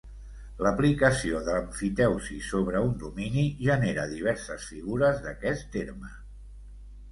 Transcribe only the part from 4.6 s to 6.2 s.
figures d'aquest terme.